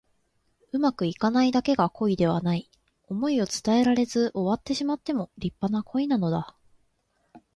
[0.71, 2.71] うまくいかないだけが恋ではない。
[3.07, 6.57] 想いを伝えられず終わってしまっても立派な恋なのだ。